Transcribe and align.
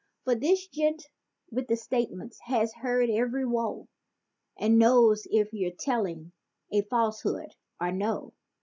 For 0.23 0.33
this 0.33 0.65
gent 0.67 1.05
with 1.51 1.67
the 1.67 1.75
statements 1.77 2.39
has 2.45 2.73
heard 2.73 3.11
every 3.11 3.45
woe 3.45 3.87
And 4.57 4.79
knows 4.79 5.27
if 5.29 5.53
you're 5.53 5.73
telling 5.77 6.31
a 6.71 6.81
falsehood 6.81 7.53
or 7.79 7.91
no. 7.91 8.33